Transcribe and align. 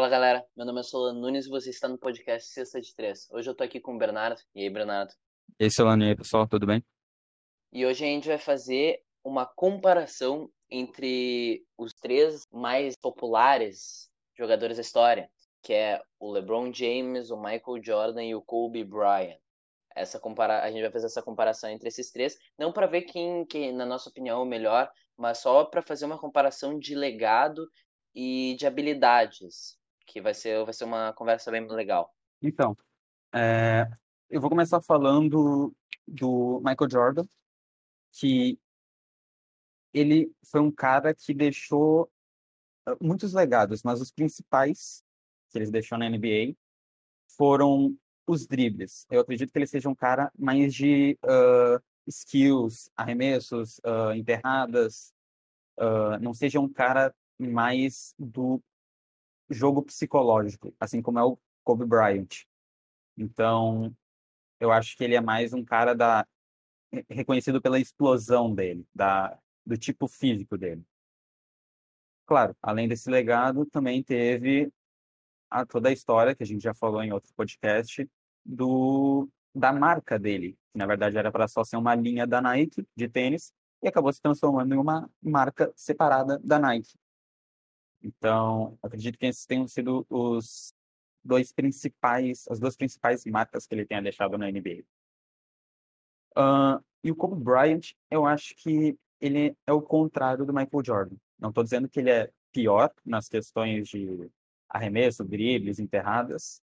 Fala 0.00 0.08
galera, 0.08 0.46
meu 0.56 0.64
nome 0.64 0.80
é 0.80 0.82
Solano 0.82 1.20
Nunes 1.20 1.44
e 1.44 1.50
você 1.50 1.68
está 1.68 1.86
no 1.86 1.98
podcast 1.98 2.48
Sexta 2.48 2.80
de 2.80 2.94
Três. 2.94 3.28
Hoje 3.30 3.50
eu 3.50 3.54
tô 3.54 3.62
aqui 3.62 3.78
com 3.78 3.94
o 3.94 3.98
Bernardo. 3.98 4.40
E 4.54 4.62
aí, 4.62 4.70
Bernardo? 4.70 5.12
E 5.58 5.64
aí, 5.64 5.70
Solano, 5.70 6.02
e 6.02 6.08
aí, 6.08 6.16
pessoal, 6.16 6.48
tudo 6.48 6.66
bem? 6.66 6.82
E 7.70 7.84
hoje 7.84 8.02
a 8.02 8.06
gente 8.06 8.26
vai 8.26 8.38
fazer 8.38 9.02
uma 9.22 9.44
comparação 9.44 10.50
entre 10.70 11.66
os 11.76 11.92
três 11.92 12.46
mais 12.50 12.96
populares 12.96 14.10
jogadores 14.38 14.78
da 14.78 14.80
história, 14.80 15.30
que 15.62 15.74
é 15.74 16.02
o 16.18 16.30
LeBron 16.30 16.72
James, 16.72 17.30
o 17.30 17.36
Michael 17.36 17.84
Jordan 17.84 18.24
e 18.24 18.34
o 18.34 18.40
Kobe 18.40 18.82
Bryant. 18.82 19.36
Essa 19.94 20.18
compara... 20.18 20.62
A 20.62 20.70
gente 20.70 20.80
vai 20.80 20.90
fazer 20.90 21.06
essa 21.08 21.22
comparação 21.22 21.68
entre 21.68 21.88
esses 21.88 22.10
três, 22.10 22.38
não 22.58 22.72
para 22.72 22.86
ver 22.86 23.02
quem, 23.02 23.44
quem, 23.44 23.70
na 23.70 23.84
nossa 23.84 24.08
opinião, 24.08 24.40
é 24.40 24.42
o 24.42 24.46
melhor, 24.46 24.90
mas 25.14 25.40
só 25.40 25.62
para 25.62 25.82
fazer 25.82 26.06
uma 26.06 26.18
comparação 26.18 26.78
de 26.78 26.94
legado 26.94 27.68
e 28.14 28.56
de 28.58 28.66
habilidades 28.66 29.78
que 30.10 30.20
vai 30.20 30.34
ser, 30.34 30.64
vai 30.64 30.74
ser 30.74 30.84
uma 30.84 31.12
conversa 31.12 31.50
bem 31.50 31.66
legal. 31.68 32.12
Então, 32.42 32.76
é, 33.32 33.86
eu 34.28 34.40
vou 34.40 34.50
começar 34.50 34.80
falando 34.80 35.74
do 36.06 36.60
Michael 36.64 36.90
Jordan, 36.90 37.24
que 38.12 38.58
ele 39.94 40.32
foi 40.44 40.60
um 40.60 40.70
cara 40.70 41.14
que 41.14 41.32
deixou 41.32 42.10
ah, 42.86 42.96
muitos 43.00 43.32
legados, 43.32 43.82
mas 43.84 44.00
os 44.00 44.10
principais 44.10 45.04
que 45.50 45.58
ele 45.58 45.70
deixou 45.70 45.96
na 45.96 46.08
NBA 46.08 46.56
foram 47.36 47.96
os 48.26 48.46
dribles. 48.46 49.06
Eu 49.10 49.20
acredito 49.20 49.52
que 49.52 49.58
ele 49.58 49.66
seja 49.66 49.88
um 49.88 49.94
cara 49.94 50.30
mais 50.38 50.74
de 50.74 51.18
uh, 51.24 51.82
skills, 52.06 52.90
arremessos, 52.96 53.78
uh, 53.78 54.12
enterradas, 54.14 55.12
uh, 55.78 56.18
não 56.20 56.34
seja 56.34 56.60
um 56.60 56.68
cara 56.68 57.14
mais 57.38 58.14
do 58.18 58.62
jogo 59.50 59.82
psicológico, 59.82 60.74
assim 60.78 61.02
como 61.02 61.18
é 61.18 61.24
o 61.24 61.38
Kobe 61.64 61.84
Bryant. 61.84 62.44
Então, 63.16 63.94
eu 64.58 64.70
acho 64.72 64.96
que 64.96 65.04
ele 65.04 65.14
é 65.14 65.20
mais 65.20 65.52
um 65.52 65.64
cara 65.64 65.94
da 65.94 66.26
reconhecido 67.08 67.60
pela 67.60 67.78
explosão 67.78 68.54
dele, 68.54 68.86
da 68.94 69.38
do 69.64 69.76
tipo 69.76 70.08
físico 70.08 70.56
dele. 70.56 70.82
Claro, 72.26 72.56
além 72.62 72.88
desse 72.88 73.10
legado, 73.10 73.66
também 73.66 74.02
teve 74.02 74.72
a, 75.50 75.66
toda 75.66 75.88
a 75.88 75.92
história 75.92 76.34
que 76.34 76.42
a 76.42 76.46
gente 76.46 76.62
já 76.62 76.72
falou 76.72 77.02
em 77.02 77.12
outro 77.12 77.32
podcast 77.34 78.08
do 78.44 79.28
da 79.54 79.72
marca 79.72 80.18
dele, 80.18 80.56
que 80.72 80.78
na 80.78 80.86
verdade 80.86 81.18
era 81.18 81.32
para 81.32 81.48
só 81.48 81.64
ser 81.64 81.76
uma 81.76 81.94
linha 81.94 82.26
da 82.26 82.40
Nike 82.40 82.86
de 82.96 83.08
tênis 83.08 83.52
e 83.82 83.88
acabou 83.88 84.12
se 84.12 84.22
transformando 84.22 84.74
em 84.74 84.78
uma 84.78 85.10
marca 85.20 85.72
separada 85.74 86.38
da 86.38 86.58
Nike. 86.58 86.96
Então, 88.02 88.78
acredito 88.82 89.18
que 89.18 89.26
esses 89.26 89.46
tenham 89.46 89.68
sido 89.68 90.06
os 90.08 90.74
dois 91.22 91.52
principais, 91.52 92.46
as 92.48 92.58
duas 92.58 92.76
principais 92.76 93.24
marcas 93.26 93.66
que 93.66 93.74
ele 93.74 93.84
tenha 93.84 94.02
deixado 94.02 94.38
na 94.38 94.50
NBA. 94.50 94.84
Uh, 96.36 96.82
e 97.04 97.10
o 97.10 97.16
Kobe 97.16 97.42
Bryant, 97.42 97.92
eu 98.10 98.24
acho 98.24 98.54
que 98.56 98.96
ele 99.20 99.56
é 99.66 99.72
o 99.72 99.82
contrário 99.82 100.46
do 100.46 100.52
Michael 100.52 100.84
Jordan. 100.84 101.16
Não 101.38 101.50
estou 101.50 101.64
dizendo 101.64 101.88
que 101.88 102.00
ele 102.00 102.10
é 102.10 102.30
pior 102.52 102.92
nas 103.04 103.28
questões 103.28 103.88
de 103.88 104.30
arremesso, 104.68 105.24
dribles, 105.24 105.78
enterradas, 105.78 106.62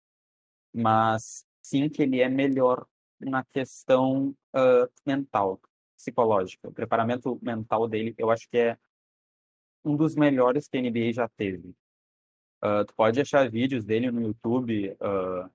mas 0.73 1.45
sim 1.61 1.89
que 1.89 2.01
ele 2.01 2.21
é 2.21 2.29
melhor 2.29 2.85
na 3.19 3.43
questão 3.43 4.35
uh, 4.55 4.89
mental, 5.05 5.59
psicológica. 5.95 6.69
O 6.69 6.73
preparamento 6.73 7.37
mental 7.41 7.87
dele, 7.87 8.13
eu 8.17 8.31
acho 8.31 8.47
que 8.49 8.57
é 8.57 8.77
um 9.83 9.95
dos 9.95 10.15
melhores 10.15 10.67
que 10.67 10.77
a 10.77 10.81
NBA 10.81 11.13
já 11.13 11.29
teve. 11.29 11.73
Uh, 12.63 12.83
tu 12.85 12.93
pode 12.95 13.21
achar 13.21 13.49
vídeos 13.49 13.85
dele 13.85 14.09
no 14.09 14.21
YouTube 14.21 14.91
uh, 14.93 15.49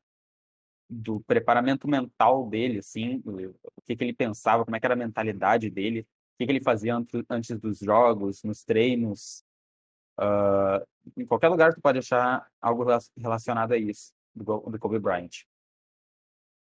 do 0.88 1.20
preparamento 1.22 1.88
mental 1.88 2.48
dele, 2.48 2.78
assim, 2.78 3.20
o 3.24 3.82
que, 3.84 3.97
que 3.97 4.04
ele 4.04 4.12
pensava, 4.12 4.64
como 4.64 4.76
é 4.76 4.80
era 4.82 4.94
a 4.94 4.97
mentalidade 4.97 5.69
dele, 5.69 6.00
o 6.00 6.06
que, 6.38 6.47
que 6.47 6.52
ele 6.52 6.62
fazia 6.62 6.94
antes, 7.28 7.58
dos 7.58 7.78
jogos, 7.78 8.42
nos 8.44 8.62
treinos. 8.62 9.44
Uh, 10.19 10.86
em 11.16 11.26
qualquer 11.26 11.48
lugar 11.48 11.74
tu 11.74 11.80
pode 11.80 11.98
achar 11.98 12.47
algo 12.60 12.84
relacionado 13.16 13.72
a 13.72 13.78
isso, 13.78 14.12
do 14.34 14.78
Kobe 14.78 14.98
Bryant. 14.98 15.44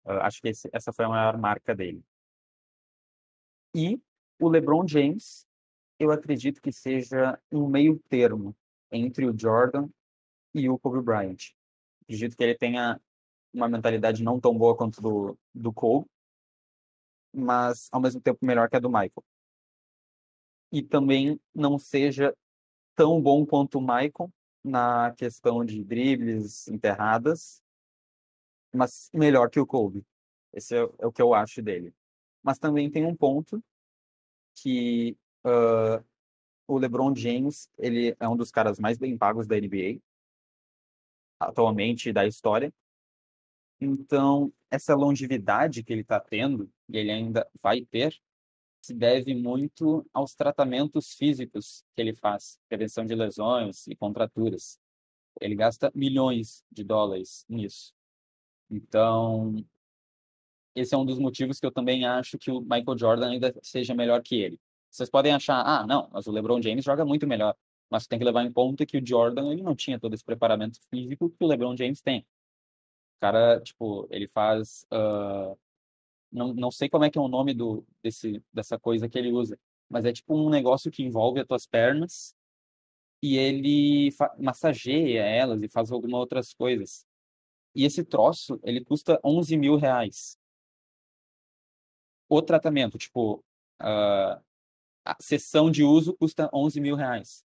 acho 0.05 0.41
que 0.41 0.49
esse, 0.49 0.69
essa 0.73 0.93
foi 0.93 1.07
a 1.07 1.09
maior 1.09 1.37
marca 1.39 1.75
dele. 1.75 2.05
E 3.75 4.01
o 4.41 4.49
LeBron 4.49 4.87
James, 4.87 5.47
eu 6.01 6.11
acredito 6.11 6.63
que 6.63 6.73
seja 6.73 7.39
um 7.53 7.69
meio 7.69 8.01
termo 8.09 8.57
entre 8.91 9.27
o 9.27 9.39
Jordan 9.39 9.87
e 10.55 10.69
o 10.69 10.79
Kobe 10.79 11.03
Bryant. 11.03 11.53
Acredito 12.03 12.35
que 12.35 12.43
ele 12.43 12.57
tenha 12.57 12.99
uma 13.53 13.69
mentalidade 13.69 14.25
não 14.25 14.41
tão 14.41 14.57
boa 14.57 14.75
quanto 14.75 15.03
do, 15.03 15.39
do 15.55 15.71
Kobe, 15.71 16.09
mas 17.33 17.89
ao 17.93 18.01
mesmo 18.01 18.19
tempo 18.19 18.45
melhor 18.45 18.69
que 18.71 18.77
a 18.77 18.81
do 18.81 18.89
Michael. 18.89 19.23
E 20.73 20.83
também 20.83 21.39
não 21.55 21.79
seja 21.79 22.35
tão 22.97 23.21
bom 23.21 23.45
quanto 23.45 23.79
o 23.79 23.83
Michael 23.83 24.33
na 24.65 25.13
questão 25.13 25.65
de 25.65 25.85
dribles, 25.85 26.67
enterradas, 26.69 27.63
mas 28.73 29.11
melhor 29.13 29.51
que 29.51 29.61
o 29.61 29.67
Kobe. 29.67 30.03
Esse 30.53 30.77
é, 30.77 30.89
é 30.99 31.07
o 31.07 31.13
que 31.13 31.21
eu 31.21 31.35
acho 31.35 31.61
dele. 31.61 31.95
Mas 32.43 32.59
também 32.59 32.91
tem 32.91 33.05
um 33.05 33.15
ponto 33.15 33.63
que 34.55 35.17
Uh, 35.45 36.05
o 36.67 36.79
LeBron 36.79 37.15
James, 37.15 37.69
ele 37.77 38.17
é 38.21 38.29
um 38.29 38.37
dos 38.37 38.51
caras 38.51 38.79
mais 38.79 38.97
bem 38.97 39.17
pagos 39.19 39.47
da 39.47 39.57
NBA, 39.57 40.01
atualmente 41.39 42.13
da 42.13 42.27
história. 42.27 42.73
Então, 43.81 44.53
essa 44.71 44.95
longevidade 44.95 45.83
que 45.83 45.93
ele 45.93 46.03
está 46.03 46.21
tendo, 46.21 46.71
e 46.89 46.99
ele 46.99 47.11
ainda 47.11 47.49
vai 47.63 47.85
ter, 47.85 48.15
se 48.81 48.95
deve 48.95 49.35
muito 49.35 50.07
aos 50.13 50.35
tratamentos 50.35 51.15
físicos 51.15 51.85
que 51.95 52.01
ele 52.01 52.15
faz, 52.15 52.59
prevenção 52.69 53.05
de 53.05 53.15
lesões 53.15 53.87
e 53.87 53.97
contraturas. 53.97 54.79
Ele 55.41 55.55
gasta 55.55 55.91
milhões 55.95 56.65
de 56.71 56.85
dólares 56.85 57.45
nisso. 57.49 57.93
Então, 58.71 59.55
esse 60.75 60.95
é 60.95 60.99
um 60.99 61.05
dos 61.05 61.19
motivos 61.19 61.59
que 61.59 61.67
eu 61.67 61.73
também 61.73 62.07
acho 62.07 62.39
que 62.39 62.51
o 62.51 62.61
Michael 62.61 62.99
Jordan 62.99 63.31
ainda 63.31 63.55
seja 63.63 63.95
melhor 63.95 64.23
que 64.23 64.37
ele. 64.37 64.61
Vocês 64.91 65.09
podem 65.09 65.33
achar, 65.33 65.63
ah, 65.65 65.87
não, 65.87 66.09
mas 66.13 66.27
o 66.27 66.33
LeBron 66.33 66.61
James 66.61 66.85
joga 66.85 67.05
muito 67.05 67.27
melhor. 67.27 67.57
Mas 67.89 68.07
tem 68.07 68.19
que 68.19 68.25
levar 68.25 68.45
em 68.45 68.53
conta 68.53 68.87
que 68.87 68.99
o 68.99 69.07
Jordan 69.07 69.53
ele 69.53 69.63
não 69.63 69.75
tinha 69.75 69.99
todo 69.99 70.15
esse 70.15 70.25
preparamento 70.25 70.79
físico 70.91 71.31
que 71.31 71.45
o 71.45 71.47
LeBron 71.47 71.77
James 71.77 72.01
tem. 72.01 72.21
O 72.21 73.21
cara, 73.21 73.61
tipo, 73.61 74.07
ele 74.11 74.29
faz. 74.29 74.87
Uh, 74.93 75.59
não, 76.33 76.55
não 76.55 76.71
sei 76.71 76.89
como 76.89 77.05
é 77.05 77.11
que 77.11 77.19
é 77.19 77.21
o 77.21 77.29
nome 77.29 77.55
do, 77.55 77.85
desse, 78.03 78.43
dessa 78.53 78.79
coisa 78.79 79.09
que 79.09 79.19
ele 79.19 79.33
usa, 79.33 79.59
mas 79.89 80.05
é 80.05 80.13
tipo 80.13 80.35
um 80.35 80.49
negócio 80.49 80.91
que 80.91 81.03
envolve 81.03 81.41
as 81.41 81.47
tuas 81.47 81.67
pernas 81.67 82.35
e 83.23 83.37
ele 83.37 84.11
massageia 84.39 85.23
elas 85.23 85.63
e 85.63 85.69
faz 85.69 85.91
algumas 85.91 86.21
outras 86.21 86.55
coisas. 86.55 87.05
E 87.75 87.85
esse 87.85 88.05
troço, 88.05 88.59
ele 88.63 88.85
custa 88.85 89.21
11 89.25 89.57
mil 89.57 89.77
reais. 89.77 90.39
O 92.29 92.41
tratamento, 92.41 92.97
tipo, 92.97 93.45
uh, 93.83 94.41
a 95.11 95.17
sessão 95.21 95.71
de 95.71 95.83
uso 95.83 96.15
custa 96.15 96.49
11 96.53 96.81
mil 96.81 96.95
reais. 96.95 97.45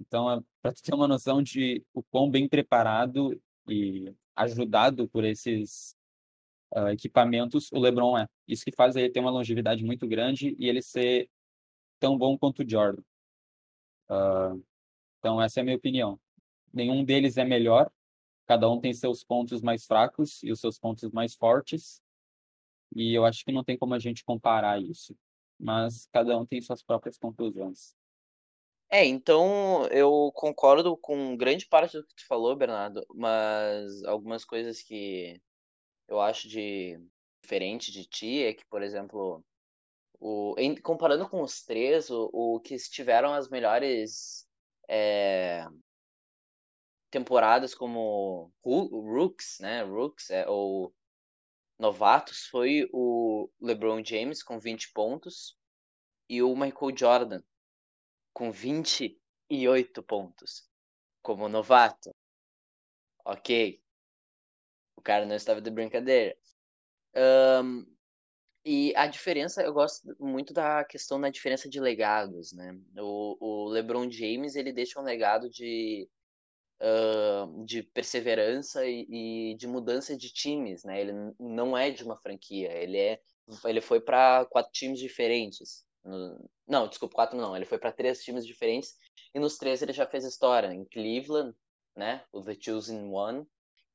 Então, 0.00 0.30
é, 0.30 0.40
para 0.60 0.72
ter 0.72 0.94
uma 0.94 1.06
noção 1.06 1.42
de 1.42 1.84
o 1.94 2.02
quão 2.02 2.28
bem 2.28 2.48
preparado 2.48 3.40
e 3.68 4.12
ajudado 4.34 5.08
por 5.08 5.24
esses 5.24 5.96
uh, 6.74 6.88
equipamentos 6.88 7.70
o 7.72 7.78
LeBron 7.78 8.18
é. 8.18 8.26
Isso 8.46 8.64
que 8.64 8.74
faz 8.74 8.96
ele 8.96 9.10
ter 9.10 9.20
uma 9.20 9.30
longevidade 9.30 9.84
muito 9.84 10.06
grande 10.08 10.56
e 10.58 10.68
ele 10.68 10.82
ser 10.82 11.28
tão 12.00 12.18
bom 12.18 12.36
quanto 12.36 12.62
o 12.62 12.68
Jordan. 12.68 13.02
Uh, 14.10 14.64
então, 15.18 15.40
essa 15.40 15.60
é 15.60 15.62
a 15.62 15.64
minha 15.64 15.76
opinião. 15.76 16.18
Nenhum 16.72 17.04
deles 17.04 17.36
é 17.36 17.44
melhor. 17.44 17.90
Cada 18.46 18.68
um 18.68 18.80
tem 18.80 18.92
seus 18.92 19.22
pontos 19.22 19.62
mais 19.62 19.84
fracos 19.84 20.42
e 20.42 20.50
os 20.50 20.60
seus 20.60 20.78
pontos 20.78 21.10
mais 21.12 21.34
fortes. 21.34 22.02
E 22.94 23.14
eu 23.14 23.24
acho 23.24 23.44
que 23.44 23.52
não 23.52 23.62
tem 23.62 23.76
como 23.76 23.94
a 23.94 23.98
gente 23.98 24.24
comparar 24.24 24.80
isso 24.80 25.16
mas 25.58 26.06
cada 26.12 26.38
um 26.38 26.46
tem 26.46 26.60
suas 26.60 26.82
próprias 26.82 27.18
conclusões. 27.18 27.94
É, 28.90 29.04
então 29.04 29.86
eu 29.88 30.32
concordo 30.34 30.96
com 30.96 31.36
grande 31.36 31.66
parte 31.66 31.96
do 31.98 32.06
que 32.06 32.14
tu 32.14 32.26
falou, 32.26 32.56
Bernardo, 32.56 33.04
mas 33.14 34.02
algumas 34.04 34.44
coisas 34.44 34.82
que 34.82 35.40
eu 36.08 36.20
acho 36.20 36.48
de 36.48 36.98
diferente 37.42 37.92
de 37.92 38.04
ti 38.04 38.42
é 38.44 38.54
que, 38.54 38.64
por 38.66 38.82
exemplo, 38.82 39.44
o, 40.20 40.54
em, 40.58 40.74
comparando 40.76 41.28
com 41.28 41.42
os 41.42 41.62
três, 41.64 42.10
o, 42.10 42.28
o 42.32 42.60
que 42.60 42.76
tiveram 42.76 43.32
as 43.32 43.48
melhores 43.48 44.46
é, 44.88 45.66
temporadas 47.10 47.74
como 47.74 48.52
Rooks, 48.64 49.58
né? 49.60 49.82
Rooks, 49.82 50.30
é, 50.30 50.48
ou 50.48 50.94
novatos 51.78 52.46
foi 52.46 52.88
o 52.92 53.50
LeBron 53.60 54.04
James 54.04 54.42
com 54.42 54.58
20 54.58 54.92
pontos 54.92 55.56
e 56.28 56.42
o 56.42 56.54
Michael 56.54 56.96
Jordan 56.96 57.42
com 58.32 58.50
28 58.50 60.02
pontos 60.02 60.68
como 61.22 61.48
novato. 61.48 62.14
Ok. 63.24 63.82
O 64.96 65.02
cara 65.02 65.26
não 65.26 65.36
estava 65.36 65.60
de 65.60 65.70
brincadeira. 65.70 66.36
Um, 67.62 67.86
e 68.64 68.94
a 68.96 69.06
diferença, 69.06 69.62
eu 69.62 69.72
gosto 69.72 70.14
muito 70.18 70.52
da 70.52 70.84
questão 70.84 71.20
da 71.20 71.30
diferença 71.30 71.68
de 71.68 71.80
legados, 71.80 72.52
né? 72.52 72.78
O, 72.98 73.36
o 73.40 73.68
LeBron 73.68 74.10
James, 74.10 74.56
ele 74.56 74.72
deixa 74.72 75.00
um 75.00 75.04
legado 75.04 75.48
de, 75.48 76.08
uh, 76.80 77.64
de 77.64 77.82
perseverança 77.82 78.86
e, 78.86 79.06
e, 79.08 79.54
de 79.56 79.66
mudança 79.66 80.16
de 80.16 80.32
times, 80.32 80.84
né? 80.84 81.00
Ele 81.00 81.12
não 81.38 81.76
é 81.76 81.90
de 81.90 82.04
uma 82.04 82.16
franquia, 82.16 82.72
ele 82.72 82.98
é 82.98 83.20
ele 83.64 83.80
foi 83.80 84.00
para 84.00 84.44
quatro 84.46 84.70
times 84.72 84.98
diferentes. 84.98 85.84
Não, 86.66 86.86
desculpa, 86.88 87.14
quatro 87.14 87.36
não. 87.36 87.56
Ele 87.56 87.64
foi 87.64 87.78
para 87.78 87.92
três 87.92 88.22
times 88.22 88.46
diferentes 88.46 88.94
e 89.34 89.40
nos 89.40 89.56
três 89.56 89.82
ele 89.82 89.92
já 89.92 90.06
fez 90.06 90.24
história. 90.24 90.72
Em 90.72 90.84
Cleveland, 90.84 91.54
né? 91.96 92.24
O 92.32 92.42
The 92.42 92.56
Chosen 92.60 93.10
One, 93.10 93.46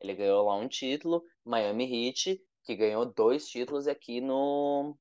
ele 0.01 0.15
ganhou 0.15 0.45
lá 0.45 0.55
um 0.55 0.67
título. 0.67 1.23
Miami 1.45 2.07
Heat, 2.07 2.41
que 2.63 2.75
ganhou 2.75 3.05
dois 3.05 3.47
títulos 3.47 3.87
aqui 3.87 4.21
no 4.21 4.97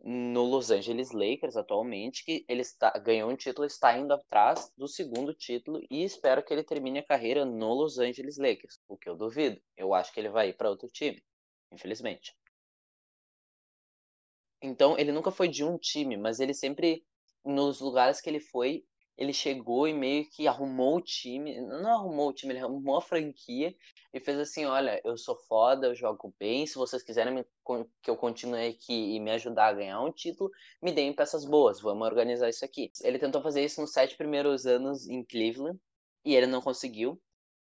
no 0.00 0.44
Los 0.44 0.70
Angeles 0.70 1.12
Lakers 1.12 1.56
atualmente, 1.56 2.24
que 2.24 2.44
ele 2.48 2.60
está, 2.60 2.90
ganhou 2.98 3.30
um 3.30 3.36
título, 3.36 3.66
está 3.66 3.96
indo 3.96 4.12
atrás 4.12 4.70
do 4.76 4.86
segundo 4.86 5.34
título 5.34 5.80
e 5.90 6.04
espero 6.04 6.42
que 6.42 6.52
ele 6.52 6.62
termine 6.62 6.98
a 6.98 7.06
carreira 7.06 7.44
no 7.44 7.72
Los 7.74 7.98
Angeles 7.98 8.36
Lakers, 8.36 8.80
o 8.88 8.96
que 8.96 9.08
eu 9.08 9.16
duvido. 9.16 9.60
Eu 9.76 9.94
acho 9.94 10.12
que 10.12 10.20
ele 10.20 10.28
vai 10.28 10.50
ir 10.50 10.56
para 10.56 10.70
outro 10.70 10.88
time, 10.88 11.22
infelizmente. 11.72 12.34
Então, 14.62 14.98
ele 14.98 15.12
nunca 15.12 15.30
foi 15.30 15.48
de 15.48 15.62
um 15.64 15.78
time, 15.78 16.16
mas 16.16 16.40
ele 16.40 16.54
sempre, 16.54 17.04
nos 17.44 17.80
lugares 17.80 18.20
que 18.20 18.30
ele 18.30 18.40
foi, 18.40 18.84
ele 19.16 19.32
chegou 19.32 19.86
e 19.86 19.94
meio 19.94 20.28
que 20.28 20.48
arrumou 20.48 20.96
o 20.96 21.00
time. 21.00 21.60
Não 21.60 21.90
arrumou 21.90 22.28
o 22.28 22.32
time, 22.32 22.52
ele 22.52 22.60
arrumou 22.60 22.96
a 22.96 23.02
franquia 23.02 23.74
e 24.12 24.20
fez 24.20 24.38
assim: 24.38 24.64
olha, 24.64 25.00
eu 25.04 25.16
sou 25.16 25.36
foda, 25.36 25.86
eu 25.86 25.94
jogo 25.94 26.34
bem. 26.38 26.66
Se 26.66 26.74
vocês 26.76 27.02
quiserem 27.02 27.44
que 28.02 28.10
eu 28.10 28.16
continue 28.16 28.68
aqui 28.68 29.14
e 29.14 29.20
me 29.20 29.30
ajudar 29.32 29.68
a 29.68 29.72
ganhar 29.72 30.00
um 30.00 30.12
título, 30.12 30.50
me 30.82 30.92
deem 30.92 31.14
peças 31.14 31.44
boas, 31.44 31.80
vamos 31.80 32.06
organizar 32.06 32.48
isso 32.48 32.64
aqui. 32.64 32.90
Ele 33.02 33.18
tentou 33.18 33.42
fazer 33.42 33.64
isso 33.64 33.80
nos 33.80 33.92
sete 33.92 34.16
primeiros 34.16 34.66
anos 34.66 35.08
em 35.08 35.24
Cleveland 35.24 35.78
e 36.24 36.34
ele 36.34 36.46
não 36.46 36.60
conseguiu. 36.60 37.20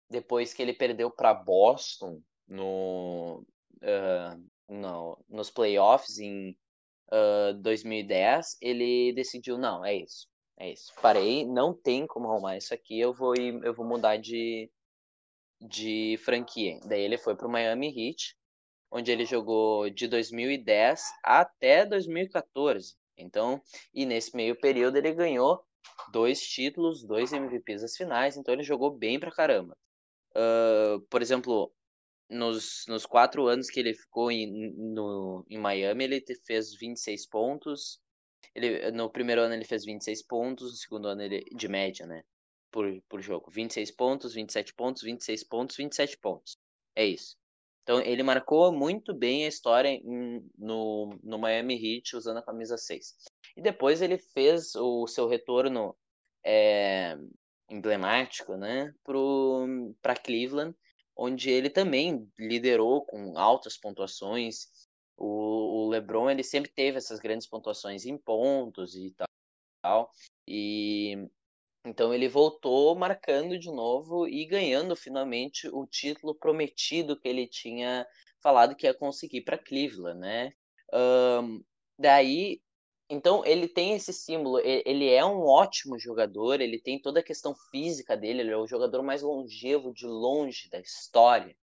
Depois 0.10 0.54
que 0.54 0.62
ele 0.62 0.74
perdeu 0.74 1.10
para 1.10 1.34
Boston 1.34 2.22
no, 2.48 3.46
uh, 3.82 4.50
no, 4.70 5.18
nos 5.30 5.50
playoffs 5.50 6.20
em 6.20 6.56
uh, 7.12 7.54
2010, 7.62 8.58
ele 8.62 9.14
decidiu, 9.14 9.58
não, 9.58 9.84
é 9.84 9.96
isso. 9.96 10.28
É 10.58 10.72
isso. 10.72 10.94
Parei, 11.02 11.46
não 11.46 11.74
tem 11.74 12.06
como 12.08 12.30
arrumar 12.30 12.58
isso 12.58 12.74
aqui, 12.74 13.00
eu 13.00 13.14
vou 13.14 13.36
eu 13.36 13.74
vou 13.74 13.86
mudar 13.86 14.18
de, 14.18 14.70
de 15.62 16.18
franquia. 16.24 16.80
Daí 16.86 17.02
ele 17.02 17.18
foi 17.18 17.36
pro 17.36 17.50
Miami 17.50 17.88
Heat, 17.88 18.36
onde 18.92 19.12
ele 19.12 19.26
jogou 19.26 19.90
de 19.90 20.08
2010 20.08 21.04
até 21.24 21.86
2014. 21.86 22.96
Então, 23.18 23.62
e 23.94 24.06
nesse 24.06 24.36
meio 24.36 24.56
período 24.60 24.98
ele 24.98 25.14
ganhou 25.14 25.64
dois 26.12 26.42
títulos, 26.42 27.04
dois 27.04 27.32
MVPs 27.34 27.82
das 27.82 27.96
finais, 27.96 28.38
então 28.38 28.54
ele 28.54 28.64
jogou 28.64 28.92
bem 28.92 29.20
pra 29.20 29.32
caramba. 29.32 29.78
Uh, 30.36 31.00
por 31.10 31.22
exemplo, 31.22 31.72
nos, 32.30 32.86
nos 32.88 33.06
quatro 33.06 33.48
anos 33.48 33.70
que 33.70 33.80
ele 33.80 33.94
ficou 33.94 34.32
em, 34.32 34.72
no, 34.76 35.46
em 35.50 35.58
Miami, 35.58 36.04
ele 36.04 36.24
fez 36.46 36.74
26 36.76 37.28
pontos. 37.28 38.00
Ele, 38.56 38.92
no 38.92 39.10
primeiro 39.10 39.42
ano 39.42 39.54
ele 39.54 39.66
fez 39.66 39.86
26 39.86 40.24
pontos, 40.24 40.72
no 40.72 40.78
segundo 40.78 41.08
ano 41.08 41.22
ele, 41.22 41.44
de 41.56 41.68
média, 41.68 42.06
né? 42.06 42.24
Por, 42.72 43.02
por 43.08 43.22
jogo. 43.22 43.52
26 43.52 43.92
pontos, 43.92 44.34
27 44.34 44.74
pontos, 44.74 45.04
26 45.04 45.44
pontos, 45.44 45.76
27 45.76 46.18
pontos. 46.18 46.58
É 46.96 47.06
isso. 47.06 47.36
Então 47.84 48.02
ele 48.02 48.24
marcou 48.24 48.72
muito 48.72 49.14
bem 49.14 49.46
a 49.46 49.50
história 49.50 49.90
em, 49.90 50.50
no, 50.58 51.20
no 51.22 51.38
Miami 51.38 51.76
Heat 51.76 52.16
usando 52.16 52.38
a 52.38 52.44
camisa 52.44 52.78
6. 52.78 53.16
E 53.58 53.62
depois 53.62 54.02
ele 54.02 54.18
fez 54.18 54.74
o 54.76 55.06
seu 55.06 55.28
retorno 55.28 55.96
é, 56.44 57.18
emblemático, 57.70 58.56
né, 58.56 58.94
para 60.02 60.16
Cleveland, 60.16 60.76
onde 61.16 61.50
ele 61.50 61.70
também 61.70 62.28
liderou 62.40 63.06
com 63.06 63.38
altas 63.38 63.78
pontuações. 63.78 64.68
O, 65.18 65.86
o 65.86 65.90
LeBron 65.90 66.30
ele 66.30 66.44
sempre 66.44 66.72
teve 66.72 66.98
essas 66.98 67.20
grandes 67.20 67.48
pontuações 67.48 68.06
em 68.06 68.18
pontos 68.18 68.96
e 68.96 69.14
tal. 69.82 70.12
E 70.48 71.30
então 71.86 72.14
ele 72.14 72.30
voltou 72.30 72.96
marcando 72.96 73.60
de 73.60 73.70
novo 73.70 74.28
e 74.28 74.46
ganhando 74.46 74.96
finalmente 74.96 75.68
o 75.68 75.86
título 75.86 76.34
prometido 76.34 77.20
que 77.20 77.28
ele 77.28 77.46
tinha 77.48 78.08
falado 78.42 78.76
que 78.76 78.86
ia 78.86 78.94
conseguir 78.94 79.42
para 79.42 79.58
Cleveland, 79.58 80.20
né? 80.20 80.52
Um, 80.94 81.64
daí 82.00 82.62
então 83.10 83.46
ele 83.46 83.68
tem 83.68 83.94
esse 83.94 84.14
símbolo, 84.14 84.60
ele 84.60 85.10
é 85.10 85.24
um 85.24 85.42
ótimo 85.42 86.00
jogador, 86.00 86.62
ele 86.62 86.80
tem 86.82 87.00
toda 87.00 87.20
a 87.20 87.24
questão 87.24 87.54
física 87.70 88.18
dele, 88.18 88.42
ele 88.42 88.52
é 88.52 88.58
o 88.58 88.68
jogador 88.68 89.04
mais 89.04 89.22
longevo 89.22 89.94
de 89.94 90.08
longe 90.08 90.70
da 90.70 90.80
história. 90.80 91.56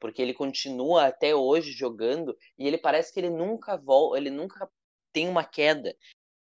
Porque 0.00 0.22
ele 0.22 0.32
continua 0.34 1.06
até 1.06 1.34
hoje 1.34 1.72
jogando 1.72 2.36
e 2.58 2.66
ele 2.66 2.78
parece 2.78 3.12
que 3.12 3.20
ele 3.20 3.30
nunca 3.30 3.76
volta, 3.76 4.16
ele 4.16 4.30
nunca 4.30 4.68
tem 5.12 5.28
uma 5.28 5.44
queda. 5.44 5.94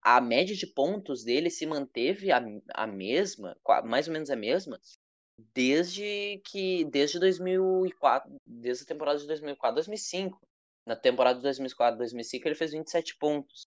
A 0.03 0.21
média 0.21 0.55
de 0.55 0.67
pontos 0.67 1.25
dele 1.25 1.51
se 1.51 1.67
manteve 1.67 2.31
a, 2.31 2.41
a 2.75 2.87
mesma, 2.87 3.57
mais 3.85 4.07
ou 4.07 4.13
menos 4.13 4.31
a 4.31 4.37
mesma, 4.37 4.79
desde 5.55 6.41
que 6.45 6.85
desde 6.85 7.19
2004, 7.19 8.37
desde 8.47 8.85
a 8.85 8.87
temporada 8.87 9.19
de 9.19 9.27
2004, 9.27 9.75
2005. 9.77 10.41
Na 10.87 10.97
temporada 10.97 11.37
de 11.37 11.43
2004, 11.43 11.99
2005 11.99 12.49
ele 12.49 12.55
fez 12.55 12.73
27 12.73 13.17
pontos. 13.17 13.67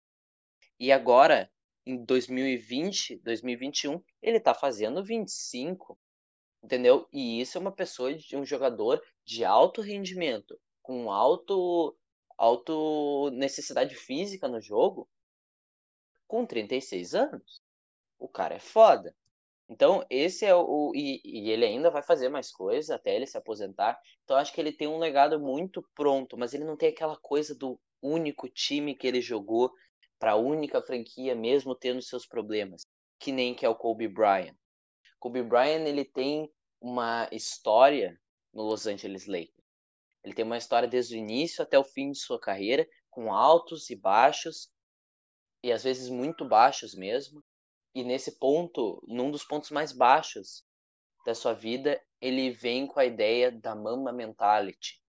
E 0.80 0.92
agora, 0.92 1.50
em 1.86 2.04
2020, 2.04 3.18
2021, 3.18 4.02
ele 4.22 4.40
tá 4.40 4.54
fazendo 4.54 5.04
25, 5.04 5.98
entendeu? 6.62 7.08
E 7.14 7.40
isso 7.40 7.58
é 7.58 7.62
uma 7.62 7.72
pessoa, 7.72 8.12
um 8.34 8.46
jogador 8.46 9.02
de 9.26 9.44
alto 9.44 9.82
rendimento, 9.82 10.60
com 10.82 11.12
alto, 11.12 11.98
alto 12.38 13.32
necessidade 13.32 13.96
física 13.96 14.48
no 14.48 14.62
jogo, 14.62 15.10
com 16.28 16.46
36 16.46 17.16
anos. 17.16 17.62
O 18.20 18.28
cara 18.28 18.56
é 18.56 18.60
foda. 18.60 19.16
Então, 19.68 20.06
esse 20.10 20.46
é 20.46 20.54
o. 20.54 20.92
E, 20.94 21.22
e, 21.26 21.50
ele 21.50 21.66
ainda 21.66 21.90
vai 21.90 22.04
fazer 22.04 22.30
mais 22.30 22.52
coisas 22.52 22.92
até 22.92 23.16
ele 23.16 23.26
se 23.26 23.38
aposentar. 23.38 24.00
Então, 24.24 24.38
acho 24.38 24.54
que 24.54 24.62
ele 24.62 24.72
tem 24.72 24.88
um 24.88 25.00
legado 25.00 25.40
muito 25.40 25.84
pronto, 25.96 26.38
mas 26.38 26.54
ele 26.54 26.64
não 26.64 26.78
tem 26.78 26.90
aquela 26.90 27.18
coisa 27.18 27.56
do 27.56 27.80
único 28.02 28.48
time 28.48 28.96
que 28.96 29.08
ele 29.08 29.22
jogou 29.22 29.72
para 30.20 30.34
a 30.34 30.36
única 30.36 30.82
franquia, 30.82 31.36
mesmo 31.36 31.76
tendo 31.76 32.02
seus 32.02 32.28
problemas, 32.28 32.86
que 33.20 33.32
nem 33.32 33.56
que 33.56 33.66
é 33.66 33.70
o 33.70 33.76
Kobe 33.76 34.08
Bryant. 34.08 34.56
Kobe 35.20 35.42
Bryant 35.42 35.88
ele 35.88 36.06
tem 36.06 36.50
uma 36.80 37.28
história 37.32 38.20
no 38.56 38.64
Los 38.64 38.88
Angeles 38.88 39.28
Lakers. 39.28 39.66
Ele 40.24 40.34
tem 40.34 40.46
uma 40.46 40.58
história 40.58 40.88
desde 40.88 41.16
o 41.16 41.20
início 41.20 41.62
até 41.62 41.78
o 41.78 41.84
fim 41.84 42.12
de 42.12 42.18
sua 42.18 42.40
carreira, 42.40 42.88
com 43.12 43.32
altos 43.32 43.90
e 43.90 43.96
baixos, 43.96 44.72
e 45.62 45.72
às 45.72 45.84
vezes 45.84 46.10
muito 46.10 46.48
baixos 46.48 46.96
mesmo. 46.96 47.44
E 47.94 48.04
nesse 48.04 48.40
ponto, 48.40 49.04
num 49.08 49.30
dos 49.30 49.44
pontos 49.44 49.70
mais 49.70 49.92
baixos 49.92 50.66
da 51.26 51.36
sua 51.36 51.54
vida, 51.54 52.02
ele 52.20 52.52
vem 52.52 52.88
com 52.88 53.00
a 53.00 53.06
ideia 53.06 53.52
da 53.52 53.76
Mamba 53.76 54.12
Mentality, 54.12 55.02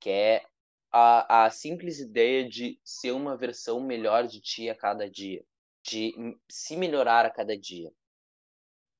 que 0.00 0.10
é 0.10 0.44
a, 0.90 1.44
a 1.44 1.50
simples 1.50 1.98
ideia 2.00 2.48
de 2.48 2.80
ser 2.84 3.12
uma 3.12 3.36
versão 3.36 3.80
melhor 3.80 4.26
de 4.26 4.40
ti 4.40 4.68
a 4.68 4.74
cada 4.74 5.08
dia, 5.08 5.44
de 5.82 6.14
se 6.48 6.76
melhorar 6.76 7.24
a 7.24 7.30
cada 7.30 7.56
dia. 7.56 7.92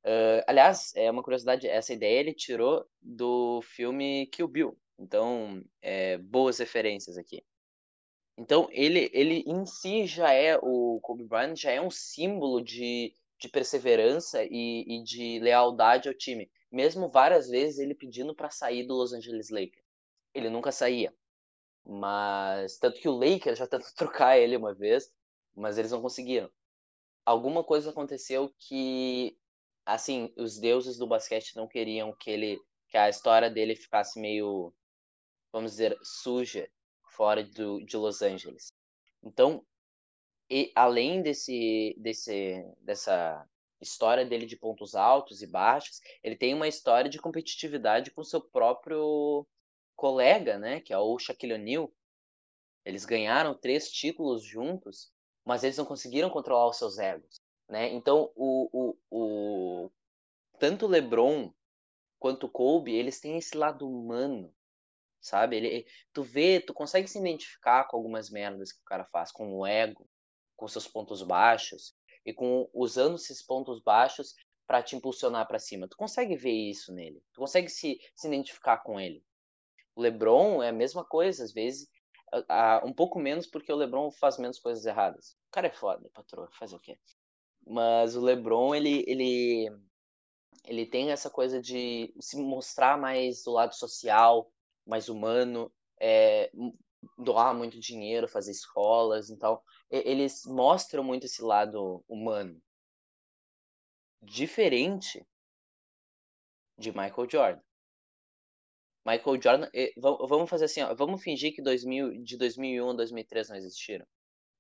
Uh, 0.07 0.39
aliás, 0.47 0.93
é 0.95 1.11
uma 1.11 1.23
curiosidade, 1.23 1.67
essa 1.67 1.93
ideia 1.93 2.21
ele 2.21 2.33
tirou 2.33 2.87
do 3.03 3.61
filme 3.63 4.27
Kill 4.29 4.47
Bill. 4.47 4.79
Então, 4.97 5.65
é, 5.83 6.17
boas 6.19 6.59
referências 6.59 7.19
aqui. 7.19 7.45
Então, 8.39 8.69
ele, 8.71 9.11
ele 9.13 9.43
em 9.47 9.67
si 9.67 10.07
já 10.07 10.33
é, 10.33 10.59
o 10.63 11.01
Kobe 11.03 11.25
Bryant 11.25 11.57
já 11.57 11.73
é 11.73 11.81
um 11.81 11.91
símbolo 11.91 12.63
de, 12.63 13.15
de 13.39 13.49
perseverança 13.49 14.45
e, 14.45 14.85
e 14.87 15.03
de 15.03 15.39
lealdade 15.41 16.09
ao 16.09 16.15
time. 16.15 16.51
Mesmo 16.71 17.09
várias 17.09 17.49
vezes 17.49 17.79
ele 17.79 17.95
pedindo 17.95 18.35
para 18.35 18.51
sair 18.51 18.87
do 18.87 18.95
Los 18.95 19.13
Angeles 19.13 19.51
Lakers. 19.51 19.85
Ele 20.35 20.51
nunca 20.51 20.71
saía. 20.71 21.15
Mas. 21.85 22.79
Tanto 22.79 23.01
que 23.01 23.09
o 23.09 23.17
Lakers 23.17 23.59
já 23.59 23.67
tentou 23.67 23.89
trocar 23.97 24.39
ele 24.39 24.57
uma 24.57 24.75
vez, 24.75 25.11
mas 25.55 25.79
eles 25.79 25.91
não 25.91 26.03
conseguiram. 26.03 26.51
Alguma 27.25 27.65
coisa 27.65 27.91
aconteceu 27.91 28.53
que. 28.59 29.37
Assim, 29.87 30.33
os 30.37 30.59
deuses 30.59 30.99
do 30.99 31.07
basquete 31.07 31.55
não 31.57 31.69
queriam 31.69 32.13
que 32.13 32.29
ele. 32.29 32.61
que 32.89 32.99
a 32.99 33.09
história 33.09 33.49
dele 33.49 33.77
ficasse 33.77 34.21
meio. 34.21 34.75
vamos 35.53 35.71
dizer, 35.73 35.97
suja 36.03 36.69
fora 37.17 37.45
do, 37.45 37.83
de 37.85 37.97
Los 37.97 38.21
Angeles. 38.21 38.73
Então, 39.23 39.65
e 40.51 40.71
além 40.75 41.23
desse, 41.23 41.97
desse, 41.99 42.63
dessa 42.81 43.49
história 43.81 44.25
dele 44.25 44.47
de 44.47 44.57
pontos 44.57 44.95
altos 44.95 45.43
e 45.43 45.47
baixos, 45.47 46.01
ele 46.23 46.37
tem 46.37 46.55
uma 46.55 46.69
história 46.69 47.11
de 47.11 47.19
competitividade 47.19 48.11
com 48.11 48.23
seu 48.23 48.41
próprio 48.41 49.47
colega, 49.97 50.59
né, 50.59 50.81
que 50.81 50.93
é 50.93 50.99
o 50.99 51.19
Shaquille 51.19 51.55
O'Neal. 51.55 51.93
Eles 52.85 53.05
ganharam 53.05 53.59
três 53.59 53.91
títulos 53.91 54.45
juntos, 54.45 55.11
mas 55.45 55.65
eles 55.65 55.77
não 55.77 55.85
conseguiram 55.85 56.31
controlar 56.31 56.69
os 56.69 56.77
seus 56.77 56.99
egos, 56.99 57.41
né? 57.69 57.93
Então, 57.93 58.31
o, 58.35 58.69
o, 58.73 58.97
o 59.11 59.91
tanto 60.59 60.87
o 60.87 60.89
LeBron 60.89 61.53
quanto 62.19 62.47
o 62.47 62.51
Kobe, 62.51 62.95
eles 62.95 63.21
têm 63.21 63.39
esse 63.39 63.57
lado 63.57 63.89
humano, 63.89 64.53
sabe? 65.21 65.57
Ele, 65.57 65.87
tu 66.13 66.23
vê, 66.23 66.61
tu 66.61 66.73
consegue 66.73 67.09
se 67.09 67.19
identificar 67.19 67.85
com 67.85 67.97
algumas 67.97 68.31
merdas 68.31 68.73
que 68.73 68.81
o 68.81 68.85
cara 68.85 69.05
faz, 69.05 69.31
com 69.31 69.59
o 69.59 69.67
ego, 69.67 70.09
com 70.57 70.67
seus 70.67 70.89
pontos 70.89 71.23
baixos 71.23 71.95
e 72.25 72.33
com 72.33 72.69
usando 72.73 73.17
esses 73.17 73.43
pontos 73.43 73.81
baixos 73.81 74.35
para 74.67 74.83
te 74.83 74.97
impulsionar 74.97 75.47
para 75.47 75.59
cima. 75.59 75.89
Tu 75.89 75.97
consegue 75.97 76.37
ver 76.37 76.53
isso 76.53 76.93
nele. 76.93 77.23
Tu 77.33 77.41
consegue 77.41 77.69
se, 77.69 78.01
se 78.15 78.27
identificar 78.27 78.79
com 78.79 78.99
ele. 78.99 79.23
O 79.95 80.01
LeBron 80.01 80.63
é 80.63 80.71
a 80.71 80.73
mesma 80.73 81.05
coisa, 81.05 81.45
às 81.45 81.53
vezes, 81.53 81.89
um 82.85 82.93
pouco 82.93 83.19
menos 83.19 83.47
porque 83.47 83.73
o 83.73 83.77
LeBron 83.77 84.11
faz 84.11 84.39
menos 84.39 84.59
coisas 84.59 84.85
erradas. 84.85 85.37
O 85.49 85.53
cara 85.53 85.69
é 85.69 85.73
foda, 85.73 86.11
patroa, 86.13 86.51
faz 86.59 86.73
o 86.73 86.81
quê? 86.81 86.99
Mas 87.67 88.15
o 88.17 88.21
LeBron, 88.21 88.75
ele 88.75 89.05
ele 89.07 89.69
ele 90.65 90.87
tem 90.87 91.11
essa 91.11 91.31
coisa 91.31 91.61
de 91.61 92.13
se 92.21 92.37
mostrar 92.37 92.99
mais 92.99 93.43
do 93.45 93.53
lado 93.53 93.75
social, 93.75 94.51
mais 94.87 95.09
humano, 95.09 95.73
é, 96.01 96.51
doar 97.19 97.55
muito 97.55 97.79
dinheiro, 97.79 98.29
fazer 98.29 98.51
escolas, 98.53 99.31
então 99.31 99.61
eles 99.91 100.45
mostram 100.47 101.05
muito 101.05 101.27
esse 101.27 101.43
lado 101.43 102.05
humano. 102.09 102.61
Diferente 104.23 105.25
de 106.79 106.91
Michael 106.91 107.29
Jordan. 107.31 107.63
Michael 109.07 109.41
Jordan, 109.41 109.71
vamos 110.29 110.51
fazer 110.51 110.65
assim, 110.65 110.83
ó, 110.83 110.93
vamos 110.95 111.23
fingir 111.23 111.55
que 111.55 111.63
2000, 111.63 112.23
de 112.25 112.37
2001 112.37 112.91
a 112.91 112.93
2003 112.95 113.49
não 113.51 113.57
existiram. 113.57 114.07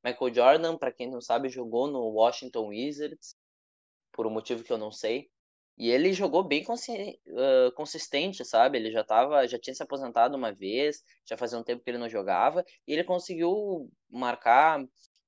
Michael 0.06 0.34
Jordan, 0.34 0.78
para 0.78 0.92
quem 0.92 1.10
não 1.10 1.20
sabe, 1.20 1.48
jogou 1.48 1.88
no 1.88 2.00
Washington 2.10 2.68
Wizards 2.68 3.34
por 4.12 4.25
um 4.26 4.30
motivo 4.30 4.62
que 4.62 4.72
eu 4.72 4.78
não 4.78 4.92
sei. 4.92 5.28
E 5.76 5.90
ele 5.90 6.12
jogou 6.12 6.44
bem 6.44 6.64
uh, 6.64 7.72
consistente, 7.75 8.44
sabe? 8.44 8.78
Ele 8.78 8.90
já 8.90 9.02
tava, 9.02 9.46
já 9.48 9.58
tinha 9.58 9.75
se 9.75 9.82
aposentado 9.82 10.36
uma 10.36 10.52
vez, 10.52 11.02
já 11.28 11.36
fazia 11.36 11.58
um 11.58 11.62
tempo 11.62 11.82
que 11.82 11.90
ele 11.90 11.98
não 11.98 12.08
jogava, 12.08 12.64
e 12.86 12.92
ele 12.92 13.04
conseguiu 13.04 13.90
marcar 14.08 14.82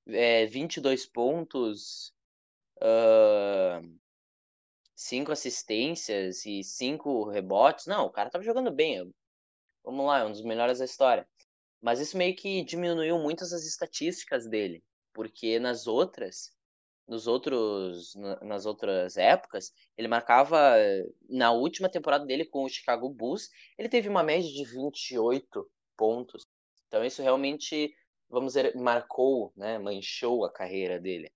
é, 0.07 0.45
22 0.47 1.05
pontos, 1.05 2.13
uh, 2.77 3.99
5 4.95 5.31
assistências 5.31 6.45
e 6.45 6.63
5 6.63 7.29
rebotes. 7.29 7.85
Não, 7.85 8.05
o 8.05 8.11
cara 8.11 8.29
tava 8.29 8.43
jogando 8.43 8.71
bem. 8.71 9.13
Vamos 9.83 10.05
lá, 10.05 10.19
é 10.19 10.25
um 10.25 10.31
dos 10.31 10.43
melhores 10.43 10.79
da 10.79 10.85
história. 10.85 11.27
Mas 11.81 11.99
isso 11.99 12.17
meio 12.17 12.35
que 12.35 12.63
diminuiu 12.63 13.17
muitas 13.19 13.53
as 13.53 13.65
estatísticas 13.65 14.47
dele, 14.47 14.83
porque 15.13 15.59
nas 15.59 15.87
outras 15.87 16.51
nos 17.07 17.25
outros 17.25 18.13
nas 18.43 18.67
outras 18.67 19.17
épocas, 19.17 19.73
ele 19.97 20.07
marcava 20.07 20.75
na 21.27 21.51
última 21.51 21.89
temporada 21.89 22.23
dele 22.25 22.45
com 22.45 22.63
o 22.63 22.69
Chicago 22.69 23.09
Bulls, 23.09 23.49
ele 23.77 23.89
teve 23.89 24.07
uma 24.07 24.21
média 24.21 24.49
de 24.49 24.63
28 24.63 25.69
pontos. 25.97 26.47
Então 26.87 27.03
isso 27.03 27.21
realmente, 27.21 27.93
vamos 28.29 28.53
dizer, 28.53 28.75
marcou, 28.75 29.51
né, 29.57 29.79
manchou 29.79 30.45
a 30.45 30.53
carreira 30.53 30.99
dele. 30.99 31.31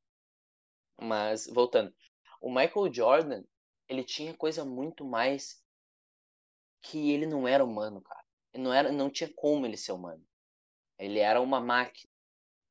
Mas 1.02 1.48
voltando, 1.48 1.94
o 2.40 2.50
Michael 2.50 2.94
Jordan, 2.94 3.44
ele 3.90 4.04
tinha 4.04 4.34
coisa 4.36 4.64
muito 4.64 5.04
mais 5.04 5.64
que 6.84 7.12
ele 7.12 7.26
não 7.26 7.48
era 7.48 7.64
humano, 7.64 8.02
cara. 8.02 8.24
Ele 8.54 8.64
não 8.64 8.74
era, 8.74 8.92
não 8.92 9.10
tinha 9.10 9.32
como 9.36 9.66
ele 9.66 9.78
ser 9.78 9.94
humano. 9.94 10.24
Ele 11.04 11.20
era 11.20 11.42
uma 11.42 11.60
máquina. 11.60 12.10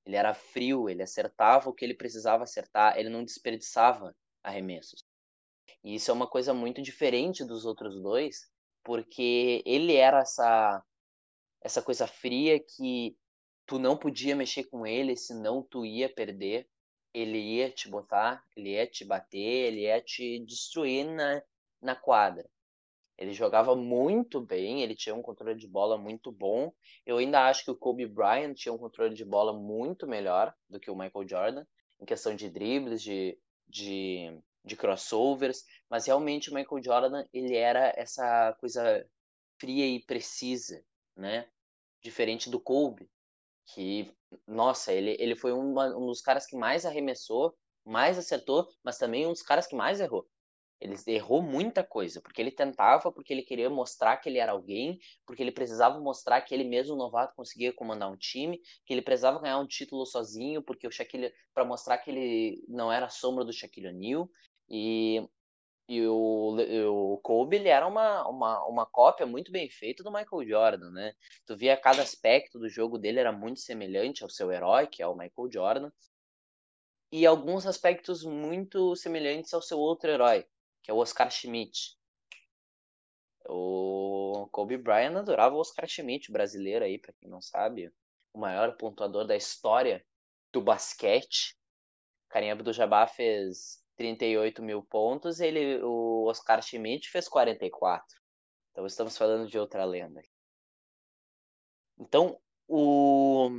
Ele 0.06 0.16
era 0.16 0.32
frio, 0.32 0.88
ele 0.88 1.02
acertava 1.02 1.68
o 1.68 1.72
que 1.74 1.84
ele 1.84 1.94
precisava 1.94 2.44
acertar, 2.44 2.96
ele 2.96 3.10
não 3.10 3.22
desperdiçava 3.22 4.16
arremessos. 4.42 5.04
E 5.84 5.94
isso 5.94 6.10
é 6.10 6.14
uma 6.14 6.26
coisa 6.26 6.54
muito 6.54 6.80
diferente 6.80 7.44
dos 7.44 7.66
outros 7.66 8.00
dois, 8.02 8.50
porque 8.82 9.62
ele 9.66 9.94
era 9.94 10.20
essa 10.20 10.82
essa 11.60 11.82
coisa 11.82 12.06
fria 12.06 12.58
que 12.58 13.16
tu 13.66 13.78
não 13.78 13.96
podia 13.96 14.34
mexer 14.34 14.64
com 14.64 14.86
ele, 14.86 15.14
senão 15.16 15.62
tu 15.62 15.84
ia 15.84 16.12
perder. 16.12 16.66
Ele 17.14 17.38
ia 17.38 17.70
te 17.70 17.88
botar, 17.88 18.42
ele 18.56 18.70
ia 18.70 18.86
te 18.86 19.04
bater, 19.04 19.38
ele 19.38 19.82
ia 19.82 20.00
te 20.00 20.40
destruir 20.46 21.04
na, 21.04 21.42
na 21.82 21.94
quadra. 21.94 22.48
Ele 23.22 23.32
jogava 23.32 23.76
muito 23.76 24.40
bem, 24.40 24.82
ele 24.82 24.96
tinha 24.96 25.14
um 25.14 25.22
controle 25.22 25.54
de 25.54 25.68
bola 25.68 25.96
muito 25.96 26.32
bom. 26.32 26.72
Eu 27.06 27.18
ainda 27.18 27.46
acho 27.46 27.64
que 27.64 27.70
o 27.70 27.76
Kobe 27.76 28.04
Bryant 28.04 28.54
tinha 28.54 28.72
um 28.72 28.78
controle 28.78 29.14
de 29.14 29.24
bola 29.24 29.52
muito 29.52 30.08
melhor 30.08 30.52
do 30.68 30.80
que 30.80 30.90
o 30.90 30.96
Michael 30.96 31.28
Jordan, 31.28 31.64
em 32.00 32.04
questão 32.04 32.34
de 32.34 32.50
dribles, 32.50 33.00
de, 33.00 33.38
de, 33.68 34.42
de 34.64 34.74
crossovers, 34.74 35.64
mas 35.88 36.04
realmente 36.04 36.50
o 36.50 36.54
Michael 36.54 36.82
Jordan, 36.82 37.24
ele 37.32 37.54
era 37.54 37.92
essa 37.96 38.54
coisa 38.58 39.08
fria 39.56 39.86
e 39.86 40.04
precisa, 40.04 40.84
né? 41.16 41.48
Diferente 42.02 42.50
do 42.50 42.58
Kobe, 42.58 43.08
que, 43.66 44.12
nossa, 44.48 44.92
ele, 44.92 45.16
ele 45.20 45.36
foi 45.36 45.52
uma, 45.52 45.96
um 45.96 46.06
dos 46.06 46.20
caras 46.20 46.44
que 46.44 46.56
mais 46.56 46.84
arremessou, 46.84 47.56
mais 47.84 48.18
acertou, 48.18 48.66
mas 48.82 48.98
também 48.98 49.28
um 49.28 49.32
dos 49.32 49.42
caras 49.42 49.68
que 49.68 49.76
mais 49.76 50.00
errou. 50.00 50.28
Ele 50.82 50.96
errou 51.06 51.40
muita 51.40 51.84
coisa, 51.84 52.20
porque 52.20 52.42
ele 52.42 52.50
tentava, 52.50 53.12
porque 53.12 53.32
ele 53.32 53.42
queria 53.42 53.70
mostrar 53.70 54.16
que 54.16 54.28
ele 54.28 54.38
era 54.38 54.50
alguém, 54.52 54.98
porque 55.24 55.40
ele 55.42 55.52
precisava 55.52 56.00
mostrar 56.00 56.40
que 56.40 56.52
ele 56.52 56.64
mesmo 56.64 56.96
novato 56.96 57.34
conseguia 57.36 57.72
comandar 57.72 58.10
um 58.10 58.16
time, 58.16 58.60
que 58.84 58.92
ele 58.92 59.02
precisava 59.02 59.40
ganhar 59.40 59.58
um 59.58 59.66
título 59.66 60.04
sozinho, 60.04 60.62
porque 60.62 60.86
o 60.86 60.90
Shaquille 60.90 61.32
para 61.54 61.64
mostrar 61.64 61.98
que 61.98 62.10
ele 62.10 62.64
não 62.68 62.92
era 62.92 63.06
a 63.06 63.10
sombra 63.10 63.44
do 63.44 63.52
Shaquille 63.52 63.88
O'Neal 63.88 64.28
e 64.68 65.24
e 65.88 66.06
o, 66.06 67.14
o 67.14 67.18
Kobe 67.18 67.56
ele 67.56 67.68
era 67.68 67.86
uma, 67.86 68.26
uma, 68.28 68.66
uma 68.66 68.86
cópia 68.86 69.26
muito 69.26 69.50
bem 69.52 69.68
feita 69.68 70.02
do 70.02 70.12
Michael 70.12 70.48
Jordan, 70.48 70.90
né? 70.90 71.12
Tu 71.44 71.56
via 71.56 71.76
cada 71.76 72.02
aspecto 72.02 72.58
do 72.58 72.68
jogo 72.68 72.98
dele 72.98 73.20
era 73.20 73.32
muito 73.32 73.60
semelhante 73.60 74.22
ao 74.22 74.30
seu 74.30 74.50
herói, 74.50 74.86
que 74.86 75.02
é 75.02 75.06
o 75.06 75.14
Michael 75.14 75.50
Jordan, 75.52 75.90
e 77.12 77.26
alguns 77.26 77.66
aspectos 77.66 78.24
muito 78.24 78.96
semelhantes 78.96 79.52
ao 79.52 79.60
seu 79.60 79.78
outro 79.78 80.10
herói, 80.10 80.46
que 80.82 80.90
é 80.90 80.94
o 80.94 80.98
Oscar 80.98 81.30
Schmidt. 81.30 81.96
O 83.48 84.48
Kobe 84.52 84.76
Bryant 84.76 85.16
adorava 85.16 85.54
o 85.54 85.58
Oscar 85.58 85.86
Schmidt, 85.88 86.30
brasileiro 86.30 86.84
aí, 86.84 86.98
para 86.98 87.12
quem 87.12 87.28
não 87.28 87.40
sabe, 87.40 87.92
o 88.32 88.38
maior 88.38 88.76
pontuador 88.76 89.26
da 89.26 89.36
história 89.36 90.04
do 90.52 90.60
basquete. 90.60 91.56
Karim 92.28 92.50
Abdul-Jabbar 92.50 93.12
fez 93.14 93.82
38 93.96 94.62
mil 94.62 94.82
pontos, 94.82 95.40
ele, 95.40 95.82
o 95.82 96.26
Oscar 96.26 96.62
Schmidt 96.62 97.10
fez 97.10 97.28
44. 97.28 98.20
Então 98.70 98.86
estamos 98.86 99.16
falando 99.16 99.48
de 99.48 99.58
outra 99.58 99.84
lenda. 99.84 100.22
Então, 101.98 102.40
o 102.66 103.50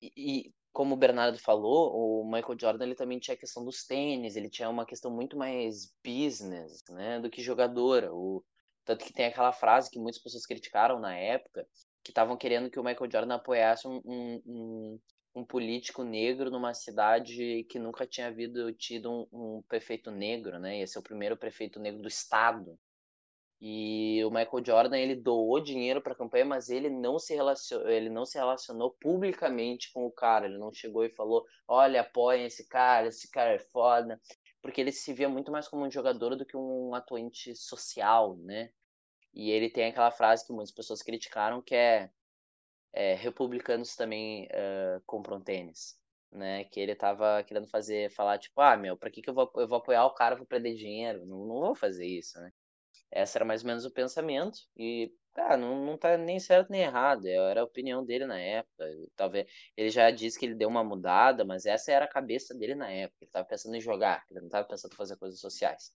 e, 0.00 0.52
como 0.72 0.94
o 0.94 0.98
Bernardo 0.98 1.38
falou, 1.38 2.22
o 2.22 2.24
Michael 2.24 2.58
Jordan 2.60 2.84
ele 2.84 2.94
também 2.94 3.18
tinha 3.18 3.34
a 3.34 3.38
questão 3.38 3.64
dos 3.64 3.84
tênis, 3.84 4.36
ele 4.36 4.48
tinha 4.48 4.68
uma 4.68 4.86
questão 4.86 5.10
muito 5.10 5.36
mais 5.36 5.92
business, 6.04 6.82
né, 6.90 7.18
do 7.20 7.28
que 7.28 7.42
jogador. 7.42 8.08
O, 8.12 8.44
tanto 8.84 9.04
que 9.04 9.12
tem 9.12 9.26
aquela 9.26 9.52
frase 9.52 9.90
que 9.90 9.98
muitas 9.98 10.22
pessoas 10.22 10.46
criticaram 10.46 11.00
na 11.00 11.16
época, 11.16 11.66
que 12.02 12.10
estavam 12.10 12.36
querendo 12.36 12.70
que 12.70 12.78
o 12.78 12.84
Michael 12.84 13.10
Jordan 13.10 13.34
apoiasse 13.34 13.86
um, 13.86 14.00
um, 14.04 14.42
um, 14.46 15.00
um, 15.36 15.44
político 15.44 16.02
negro 16.02 16.50
numa 16.50 16.72
cidade 16.72 17.64
que 17.68 17.78
nunca 17.78 18.06
tinha 18.06 18.28
havido 18.28 18.72
tido 18.72 19.28
um, 19.32 19.62
prefeito 19.68 20.10
negro, 20.10 20.58
né? 20.58 20.78
Ia 20.78 20.86
ser 20.86 20.98
o 20.98 21.02
primeiro 21.02 21.36
prefeito 21.36 21.78
negro 21.78 22.00
do 22.00 22.08
estado. 22.08 22.78
E 23.60 24.22
o 24.24 24.30
Michael 24.30 24.64
Jordan 24.64 24.96
ele 24.98 25.14
doou 25.14 25.60
dinheiro 25.60 26.00
para 26.00 26.12
a 26.12 26.16
campanha, 26.16 26.44
mas 26.46 26.70
ele 26.70 26.88
não 26.88 27.18
se 27.18 27.34
relacionou, 27.34 27.88
ele 27.88 28.08
não 28.08 28.24
se 28.24 28.38
relacionou 28.38 28.90
publicamente 29.00 29.92
com 29.92 30.06
o 30.06 30.10
cara. 30.12 30.46
Ele 30.46 30.58
não 30.58 30.72
chegou 30.72 31.04
e 31.04 31.10
falou: 31.10 31.44
"Olha, 31.68 32.00
apoiem 32.00 32.46
esse 32.46 32.66
cara, 32.66 33.08
esse 33.08 33.30
cara 33.30 33.52
é 33.54 33.58
foda", 33.58 34.18
porque 34.62 34.80
ele 34.80 34.92
se 34.92 35.12
via 35.12 35.28
muito 35.28 35.52
mais 35.52 35.68
como 35.68 35.84
um 35.84 35.90
jogador 35.90 36.36
do 36.36 36.46
que 36.46 36.56
um 36.56 36.94
atuante 36.94 37.54
social, 37.54 38.36
né? 38.38 38.70
E 39.34 39.50
ele 39.50 39.70
tem 39.70 39.86
aquela 39.86 40.10
frase 40.12 40.46
que 40.46 40.52
muitas 40.52 40.72
pessoas 40.74 41.02
criticaram 41.02 41.62
que 41.62 41.74
é, 41.74 42.10
é 42.92 43.14
republicanos 43.14 43.96
também 43.96 44.46
uh, 44.46 45.02
compram 45.06 45.40
tênis, 45.40 45.98
né? 46.32 46.64
Que 46.64 46.80
ele 46.80 46.94
tava 46.96 47.42
querendo 47.44 47.68
fazer, 47.68 48.10
falar 48.12 48.38
tipo, 48.38 48.60
ah, 48.60 48.76
meu, 48.76 48.96
para 48.96 49.10
que 49.10 49.22
que 49.22 49.30
eu 49.30 49.34
vou, 49.34 49.50
eu 49.56 49.68
vou 49.68 49.78
apoiar 49.78 50.06
o 50.06 50.14
cara, 50.14 50.36
vou 50.36 50.46
perder 50.46 50.74
dinheiro? 50.76 51.26
Não, 51.26 51.46
não 51.46 51.60
vou 51.60 51.74
fazer 51.74 52.06
isso, 52.06 52.40
né? 52.40 52.52
Essa 53.10 53.38
era 53.38 53.44
mais 53.44 53.62
ou 53.62 53.68
menos 53.68 53.84
o 53.84 53.90
pensamento. 53.90 54.58
E 54.76 55.12
Cara, 55.32 55.56
não, 55.56 55.84
não 55.84 55.96
tá 55.96 56.16
nem 56.18 56.40
certo 56.40 56.70
nem 56.70 56.82
errado. 56.82 57.26
Era 57.26 57.60
a 57.60 57.64
opinião 57.64 58.04
dele 58.04 58.26
na 58.26 58.38
época. 58.38 58.84
Talvez 59.16 59.46
ele 59.76 59.88
já 59.88 60.10
disse 60.10 60.38
que 60.38 60.44
ele 60.44 60.54
deu 60.54 60.68
uma 60.68 60.82
mudada, 60.82 61.44
mas 61.44 61.66
essa 61.66 61.92
era 61.92 62.04
a 62.04 62.08
cabeça 62.08 62.54
dele 62.54 62.74
na 62.74 62.90
época. 62.90 63.18
Ele 63.22 63.30
tava 63.30 63.46
pensando 63.46 63.76
em 63.76 63.80
jogar, 63.80 64.24
ele 64.30 64.40
não 64.40 64.48
tava 64.48 64.66
pensando 64.66 64.92
em 64.92 64.96
fazer 64.96 65.16
coisas 65.16 65.40
sociais. 65.40 65.92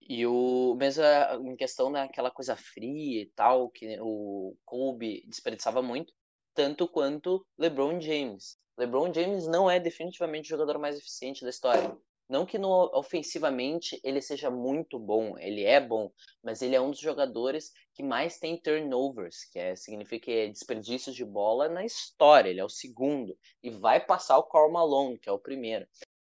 E 0.00 0.26
o 0.26 0.74
mesmo 0.76 1.04
em 1.46 1.56
questão 1.56 1.92
daquela 1.92 2.30
coisa 2.30 2.56
fria 2.56 3.22
e 3.22 3.30
tal, 3.36 3.70
que 3.70 3.98
o 4.00 4.56
Kobe 4.64 5.24
desperdiçava 5.28 5.82
muito, 5.82 6.12
tanto 6.54 6.88
quanto 6.88 7.46
LeBron 7.58 8.00
James. 8.00 8.58
LeBron 8.78 9.12
James 9.12 9.46
não 9.46 9.70
é 9.70 9.78
definitivamente 9.78 10.46
o 10.46 10.56
jogador 10.56 10.78
mais 10.78 10.96
eficiente 10.96 11.44
da 11.44 11.50
história. 11.50 11.96
Não 12.30 12.46
que 12.46 12.58
no, 12.58 12.88
ofensivamente 12.94 14.00
ele 14.04 14.22
seja 14.22 14.52
muito 14.52 15.00
bom, 15.00 15.36
ele 15.36 15.64
é 15.64 15.80
bom, 15.80 16.12
mas 16.40 16.62
ele 16.62 16.76
é 16.76 16.80
um 16.80 16.92
dos 16.92 17.00
jogadores 17.00 17.72
que 17.92 18.04
mais 18.04 18.38
tem 18.38 18.56
turnovers, 18.56 19.44
que 19.46 19.58
é, 19.58 19.74
significa 19.74 20.30
é 20.30 20.46
desperdícios 20.46 21.16
de 21.16 21.24
bola 21.24 21.68
na 21.68 21.84
história. 21.84 22.48
Ele 22.48 22.60
é 22.60 22.64
o 22.64 22.68
segundo 22.68 23.36
e 23.60 23.68
vai 23.68 23.98
passar 23.98 24.38
o 24.38 24.44
Karl 24.44 24.70
Malone, 24.70 25.18
que 25.18 25.28
é 25.28 25.32
o 25.32 25.40
primeiro. 25.40 25.88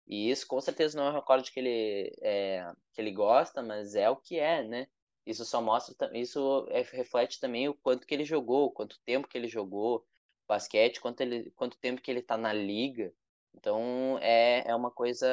E 0.07 0.29
isso 0.29 0.45
com 0.47 0.61
certeza 0.61 0.95
não 0.95 1.07
é 1.07 1.09
um 1.09 1.15
recorde 1.15 1.51
que 1.51 1.59
ele, 1.59 2.13
é, 2.21 2.71
que 2.93 3.01
ele 3.01 3.11
gosta, 3.11 3.63
mas 3.63 3.95
é 3.95 4.07
o 4.07 4.15
que 4.15 4.37
é, 4.37 4.63
né? 4.63 4.87
Isso 5.25 5.43
só 5.45 5.59
mostra, 5.63 6.15
isso 6.15 6.67
é, 6.69 6.83
reflete 6.83 7.39
também 7.39 7.67
o 7.69 7.73
quanto 7.73 8.05
que 8.05 8.13
ele 8.13 8.23
jogou, 8.23 8.71
quanto 8.71 8.99
tempo 9.03 9.27
que 9.27 9.35
ele 9.37 9.47
jogou 9.47 10.05
basquete, 10.47 11.01
quanto, 11.01 11.21
ele, 11.21 11.49
quanto 11.55 11.75
tempo 11.79 12.01
que 12.03 12.11
ele 12.11 12.19
está 12.19 12.37
na 12.37 12.53
liga. 12.53 13.11
Então 13.55 14.19
é, 14.21 14.63
é 14.67 14.75
uma 14.75 14.91
coisa 14.91 15.27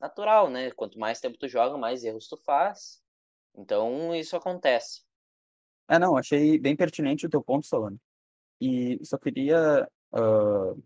natural, 0.00 0.50
né? 0.50 0.70
Quanto 0.72 0.98
mais 0.98 1.20
tempo 1.20 1.38
tu 1.38 1.48
joga, 1.48 1.76
mais 1.76 2.04
erros 2.04 2.28
tu 2.28 2.36
faz. 2.36 3.02
Então 3.54 4.14
isso 4.14 4.36
acontece. 4.36 5.02
É, 5.88 5.98
não, 5.98 6.16
achei 6.16 6.58
bem 6.58 6.76
pertinente 6.76 7.26
o 7.26 7.30
teu 7.30 7.42
ponto, 7.42 7.66
Solano. 7.66 7.98
E 8.60 8.98
só 9.04 9.16
queria 9.16 9.88
uh, 10.12 10.82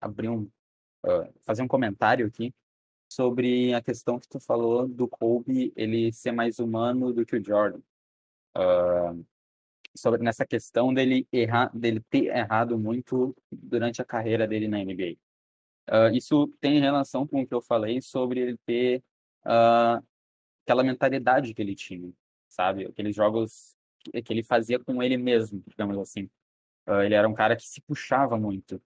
abrir 0.00 0.28
um, 0.28 0.42
uh, 1.04 1.32
fazer 1.42 1.62
um 1.62 1.68
comentário 1.68 2.26
aqui 2.26 2.52
sobre 3.08 3.72
a 3.72 3.80
questão 3.80 4.18
que 4.18 4.28
tu 4.28 4.40
falou 4.40 4.88
do 4.88 5.06
Kobe 5.06 5.72
ele 5.76 6.12
ser 6.12 6.32
mais 6.32 6.58
humano 6.58 7.12
do 7.12 7.24
que 7.24 7.36
o 7.36 7.44
Jordan. 7.44 7.80
Uh, 8.56 9.24
sobre 9.96 10.22
nessa 10.22 10.44
questão 10.44 10.92
dele 10.92 11.26
errar, 11.32 11.70
dele 11.76 12.00
ter 12.10 12.26
errado 12.26 12.76
muito 12.76 13.36
durante 13.50 14.02
a 14.02 14.04
carreira 14.04 14.46
dele 14.46 14.66
na 14.66 14.78
NBA. 14.78 15.16
Uh, 15.88 16.14
isso 16.14 16.48
tem 16.60 16.80
relação 16.80 17.26
com 17.26 17.42
o 17.42 17.46
que 17.46 17.54
eu 17.54 17.60
falei 17.60 18.00
sobre 18.00 18.40
ele 18.40 18.58
ter 18.64 19.02
uh, 19.44 20.02
aquela 20.64 20.82
mentalidade 20.82 21.52
que 21.52 21.60
ele 21.60 21.74
tinha, 21.74 22.12
sabe? 22.48 22.86
Aqueles 22.86 23.14
jogos 23.14 23.76
que 24.02 24.32
ele 24.32 24.42
fazia 24.42 24.78
com 24.78 25.02
ele 25.02 25.16
mesmo, 25.16 25.62
digamos 25.66 25.98
assim. 25.98 26.24
Uh, 26.86 27.02
ele 27.02 27.14
era 27.14 27.28
um 27.28 27.34
cara 27.34 27.56
que 27.56 27.66
se 27.66 27.80
puxava 27.82 28.38
muito 28.38 28.80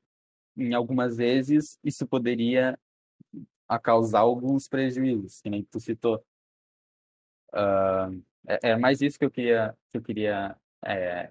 em 0.59 0.75
algumas 0.75 1.17
vezes 1.17 1.78
isso 1.85 2.07
poderia 2.07 2.78
causar 3.83 4.21
alguns 4.21 4.67
prejuízos, 4.67 5.40
que 5.40 5.49
nem 5.49 5.62
tu 5.62 5.78
citou. 5.78 6.25
É, 8.47 8.71
é, 8.71 8.76
mais 8.76 9.00
isso 9.00 9.19
que 9.19 9.25
eu 9.25 9.31
queria, 9.31 9.76
que 9.90 9.99
eu 9.99 10.02
queria 10.02 10.57
é, 10.85 11.31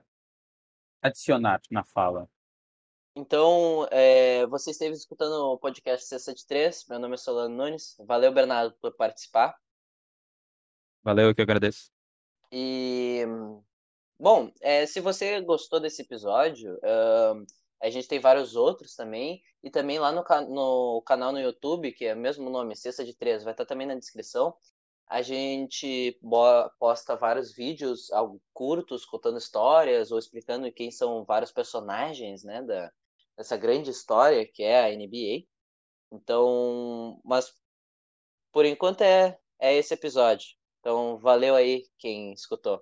adicionar 1.01 1.61
na 1.69 1.83
fala. 1.83 2.29
Então, 3.19 3.87
é, 3.89 4.45
você 4.45 4.69
esteve 4.69 4.93
escutando 4.93 5.33
o 5.33 5.57
podcast 5.57 6.05
C73. 6.07 6.85
Meu 6.87 6.99
nome 6.99 7.15
é 7.15 7.17
Solano 7.17 7.55
Nunes. 7.55 7.95
Valeu, 8.05 8.31
Bernardo, 8.31 8.75
por 8.79 8.95
participar. 8.95 9.57
Valeu, 11.03 11.29
eu 11.29 11.33
que 11.33 11.41
agradeço. 11.41 11.89
E, 12.51 13.25
bom, 14.19 14.51
é, 14.61 14.85
se 14.85 14.99
você 14.99 15.41
gostou 15.41 15.79
desse 15.79 16.03
episódio, 16.03 16.75
uh, 16.75 17.43
a 17.81 17.89
gente 17.89 18.07
tem 18.07 18.19
vários 18.19 18.55
outros 18.55 18.93
também. 18.93 19.41
E 19.63 19.71
também 19.71 19.97
lá 19.97 20.11
no, 20.11 20.23
no 20.47 21.01
canal 21.01 21.31
no 21.31 21.39
YouTube, 21.39 21.93
que 21.93 22.05
é 22.05 22.13
o 22.13 22.17
mesmo 22.17 22.51
nome, 22.51 22.75
Cesta 22.75 23.03
de 23.03 23.15
Três, 23.15 23.43
vai 23.43 23.53
estar 23.53 23.65
também 23.65 23.87
na 23.87 23.95
descrição. 23.95 24.55
A 25.07 25.23
gente 25.23 26.19
posta 26.77 27.15
vários 27.15 27.51
vídeos, 27.51 28.11
algo 28.11 28.39
curtos, 28.53 29.07
contando 29.07 29.39
histórias 29.39 30.11
ou 30.11 30.19
explicando 30.19 30.71
quem 30.71 30.91
são 30.91 31.25
vários 31.25 31.51
personagens, 31.51 32.43
né, 32.43 32.61
da, 32.61 32.91
dessa 33.37 33.55
grande 33.55 33.91
história 33.91 34.45
que 34.51 34.63
é 34.63 34.85
a 34.85 34.89
NBA. 34.95 35.45
Então, 36.11 37.21
mas 37.23 37.53
por 38.51 38.65
enquanto 38.65 39.01
é, 39.01 39.37
é 39.59 39.75
esse 39.75 39.93
episódio. 39.93 40.47
Então, 40.79 41.17
valeu 41.19 41.55
aí 41.55 41.85
quem 41.99 42.33
escutou. 42.33 42.81